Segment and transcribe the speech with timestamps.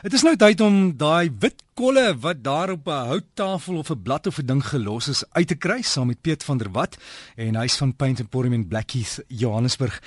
[0.00, 4.02] Dit is nou tyd om daai wit kolle wat daar op 'n houttafel of 'n
[4.02, 6.96] blad of 'n ding gelos is uit te kry saam met Piet van der Walt
[7.36, 10.00] en hy's van Paint Pouring in Blackheath, Johannesburg.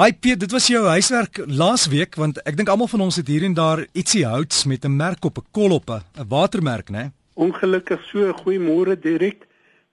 [0.00, 3.42] Hi Piet, dit was jou huiswerk laasweek want ek dink almal van ons het hier
[3.42, 7.12] en daar ietsie houts met 'n merk op 'n kol op 'n watermerk, né?
[7.34, 9.46] Ongelukkig so goeiemôre Dirk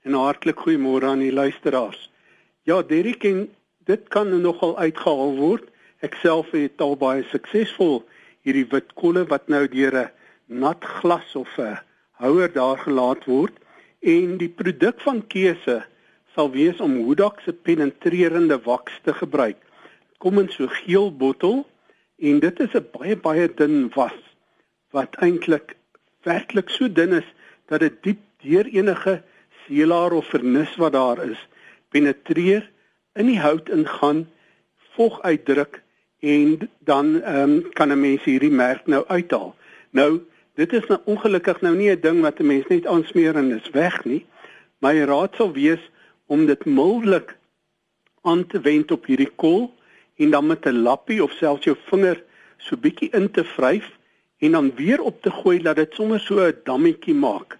[0.04, 2.10] en hartlik goeiemôre aan die luisteraars.
[2.64, 3.50] Ja, Dirk, en
[3.84, 5.64] dit kan nogal uitgehaal word.
[6.00, 8.06] Ek self het al baie suksesvol
[8.46, 10.12] hierdie wit kolle wat nou deur 'n
[10.64, 11.80] nat glas of 'n
[12.22, 13.56] houer daar gelaat word
[14.02, 15.78] en die produk van keuse
[16.36, 19.58] sal wees om Hudak se penetrerende waks te gebruik.
[20.18, 21.66] Kom in so geel bottel
[22.20, 24.20] en dit is 'n baie baie dun was
[24.92, 25.76] wat eintlik
[26.24, 27.30] werklik so dun is
[27.68, 29.24] dat dit diep deur enige
[29.66, 31.40] seelaar of vernis wat daar is
[31.90, 32.70] penetreer
[33.14, 34.26] in die hout ingaan,
[34.96, 35.82] vog uitdruk
[36.22, 39.56] en dan ehm um, kan 'n mens hierdie merk nou uithaal.
[39.90, 40.22] Nou,
[40.54, 43.70] dit is nou ongelukkig nou nie 'n ding wat 'n mens net aansmeer en is
[43.70, 44.26] weg nie.
[44.78, 45.90] My raad sal wees
[46.26, 47.38] om dit mildelik
[48.22, 49.74] aan te wend op hierdie kol
[50.16, 52.24] en dan met 'n lappie of selfs jou vinger
[52.58, 53.98] so bietjie in te vryf
[54.38, 57.58] en dan weer op te gooi dat dit sommer so 'n dammetjie maak.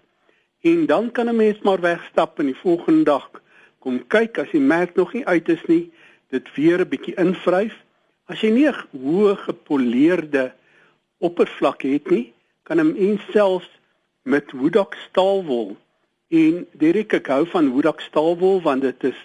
[0.60, 3.30] En dan kan 'n mens maar wegstap en die volgende dag
[3.78, 5.92] kom kyk as die merk nog nie uit is nie,
[6.28, 7.81] dit weer 'n bietjie invryf
[8.32, 10.44] As jy nie 'n hoë gepoleerde
[11.20, 12.32] oppervlak het nie,
[12.64, 13.68] kan 'n mens selfs
[14.24, 15.76] met Woodok staalwol
[16.30, 19.18] en Derek ek hou van Woodok staalwol want dit is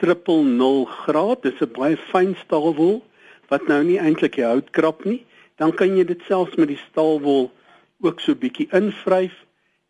[0.00, 3.04] 0.0 graad, dit is 'n baie fyn staalwol
[3.50, 5.26] wat nou nie eintlik die hout krap nie,
[5.56, 7.52] dan kan jy dit selfs met die staalwol
[8.00, 9.36] ook so bietjie invryf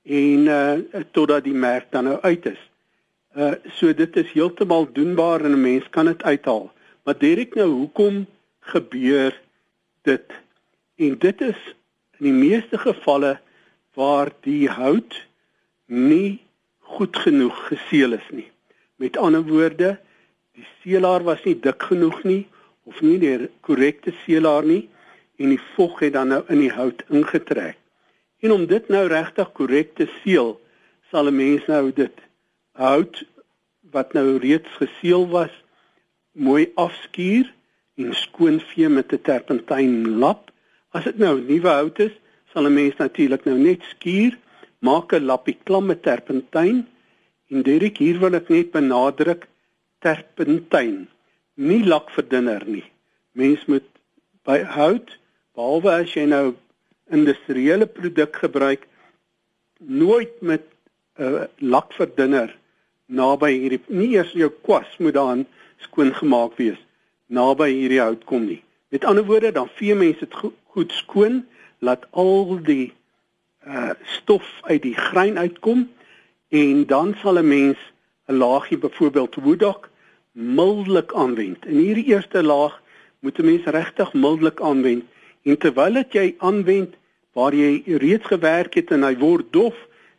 [0.02, 2.62] en uh totdat die merk dan nou uit is.
[3.36, 6.72] Uh so dit is heeltemal doenbaar en 'n mens kan dit uithaal.
[7.02, 8.26] Maar Derek nou, hoekom
[8.60, 9.40] gebeur
[10.02, 10.32] dit?
[10.94, 11.60] En dit is
[12.18, 13.40] in die meeste gevalle
[13.94, 15.16] waar die hout
[15.86, 16.40] nie
[16.78, 18.46] goed genoeg geseël is nie.
[18.96, 19.96] Met ander woorde,
[20.54, 22.46] die seelaar was nie dik genoeg nie
[22.86, 24.84] of nie die korrekte seelaar nie
[25.42, 27.78] en die vog het dan nou in die hout ingetrek.
[28.42, 30.54] En om dit nou regtig korrek te seël,
[31.10, 32.14] sal 'n mens nou dit
[32.78, 33.24] hout
[33.90, 35.61] wat nou reeds geseël was
[36.32, 37.52] mooi afskuur
[38.00, 40.50] en skoonvee met 'n terpentyn lap.
[40.90, 42.12] As dit nou nuwe hout is,
[42.52, 44.38] sal 'n mens natuurlik nou net skuur,
[44.78, 46.86] maak 'n lappie klam met terpentyn
[47.50, 49.48] en direk hier wil ek net benadruk
[50.00, 51.08] terpentyn,
[51.54, 52.84] nie lakverdunner nie.
[53.32, 53.88] Mens moet
[54.44, 55.18] by hout,
[55.54, 56.54] behalwe as jy nou
[57.10, 58.88] industriële produk gebruik,
[59.78, 60.62] nooit met
[61.18, 62.56] 'n uh, lakverdunner
[63.12, 65.46] naby hierdie nie eers jou kwas moet dan
[65.84, 66.80] skoon gemaak wees
[67.32, 68.60] naby hierdie hout kom nie.
[68.92, 71.42] Met ander woorde, dan vee mense dit goed, goed skoon,
[71.80, 72.92] laat al die
[73.62, 75.86] uh stof uit die grein uitkom
[76.50, 77.78] en dan sal 'n mens
[78.28, 79.90] 'n laagie byvoorbeeld woodok
[80.32, 81.66] mildelik aanwend.
[81.66, 82.82] In hierdie eerste laag
[83.20, 85.04] moet 'n mens regtig mildelik aanwend
[85.42, 86.94] en terwyl dit jy aanwend
[87.32, 89.76] waar jy reeds gewerk het en hy word dof,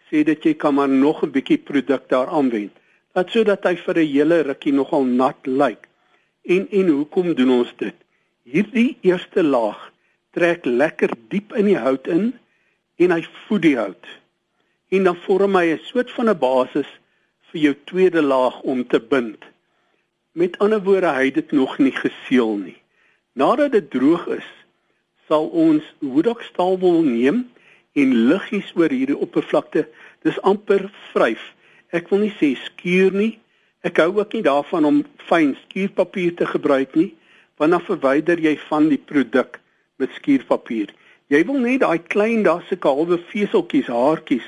[0.09, 2.71] sê dit jy kan maar nog 'n bietjie produk daar aanwend
[3.13, 5.87] dat sodat hy vir 'n hele rukkie nogal nat lyk.
[6.41, 7.95] En en hoekom doen ons dit?
[8.43, 9.91] Hierdie eerste laag
[10.33, 12.33] trek lekker diep in die hout in
[12.97, 14.07] en hy voed die hout.
[14.89, 16.89] En dan vorm hy 'n soort van 'n basis
[17.51, 19.41] vir jou tweede laag om te bind.
[20.31, 22.77] Met ander woorde, hy het dit nog nie geseël nie.
[23.33, 24.49] Nadat dit droog is,
[25.27, 27.51] sal ons hoedak staalwol neem
[27.93, 29.87] en liggies oor hierdie oppervlakte,
[30.21, 31.53] dis amper vryf
[31.93, 33.33] Ek wil nie sê skuur nie.
[33.85, 37.11] Ek hou ook nie daarvan om fyn skuurpapier te gebruik nie,
[37.61, 39.59] want dan verwyder jy van die produk
[40.01, 40.89] met skuurpapier.
[41.29, 44.45] Jy wil net daai klein daar se halwe veseltjies, haartjies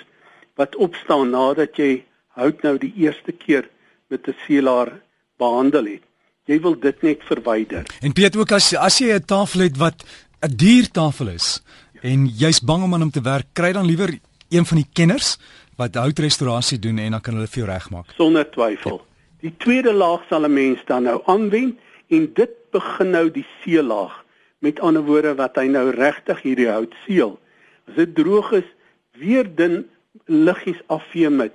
[0.60, 2.06] wat opstaan nadat jy
[2.40, 3.68] hout nou die eerste keer
[4.10, 4.92] met 'n seelaar
[5.38, 6.04] behandel het.
[6.46, 7.84] Jy wil dit net verwyder.
[8.02, 10.06] En Piet ook as as jy 'n tafel het wat
[10.42, 11.62] 'n duur tafel is
[11.94, 12.02] ja.
[12.02, 14.20] en jy's bang om aan hom te werk, kry dan liewer
[14.50, 15.38] een van die kenners
[15.78, 18.12] wat houtrestaurasie doen en dan kan hulle vir jou regmaak.
[18.18, 19.02] Sonder twyfel.
[19.02, 19.12] Ja.
[19.46, 24.24] Die tweede laag sal 'n mens dan nou aanwend en dit begin nou die seelaag.
[24.60, 27.40] Met ander woorde wat hy nou regtig hierdie hout seël.
[27.88, 28.70] As dit droog is,
[29.12, 29.86] weer dun
[30.26, 31.54] liggies afvee met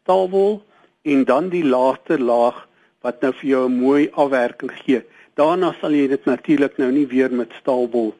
[0.00, 0.62] staalwol
[1.02, 2.68] en dan die laaste laag
[3.00, 5.02] wat nou vir jou 'n mooi afwerking gee.
[5.34, 8.14] Daarna sal jy dit natuurlik nou nie weer met staalwol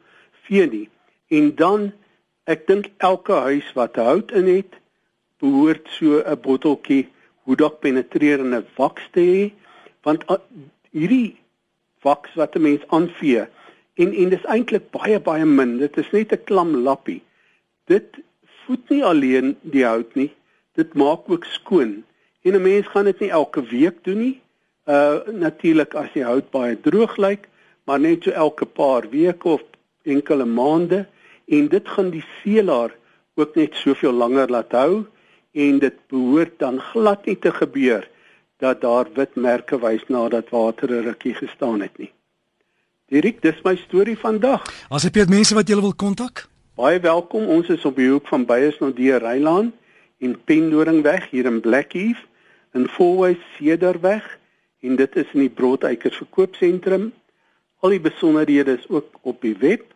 [0.47, 0.89] vee nie.
[1.29, 1.93] En dan
[2.49, 4.73] ek dink elke huis wat hout in het,
[5.41, 7.09] behoort so 'n botteltjie
[7.45, 9.45] hoedak penetrerende waks te hê
[10.03, 10.25] want
[10.91, 11.37] hierdie
[12.03, 13.47] waks wat 'n mens aanvee
[13.99, 15.79] En en dis eintlik baie baie min.
[15.83, 17.23] Dit is net 'n klam lappie.
[17.91, 18.19] Dit
[18.63, 20.31] voed nie alleen die hout nie,
[20.79, 22.05] dit maak ook skoon.
[22.47, 24.41] En 'n mens gaan dit nie elke week doen nie.
[24.87, 27.49] Uh natuurlik as die hout baie droog lyk,
[27.85, 29.63] maar net so elke paar weke of
[30.03, 31.07] enkele maande
[31.49, 32.95] en dit gaan die seelaar
[33.35, 35.05] ook net soveel langer laat hou
[35.53, 38.09] en dit behoort dan glad nie te gebeur
[38.59, 42.13] dat daar wit merke wys nadat water 'n rukkie gestaan het nie.
[43.09, 44.65] Dirk, dis my storie vandag.
[44.91, 46.49] As jy het mense wat jy wil kontak?
[46.75, 47.47] Baie welkom.
[47.47, 49.73] Ons is op die hoek van Beyers na die Rylaan
[50.19, 52.21] en Pendoringweg hier in Blackheath
[52.75, 54.39] in Fourways Cederweg
[54.81, 57.13] en dit is in die Broodeikers verkoopsentrum.
[57.81, 59.95] Al die besonderhede is ook op die web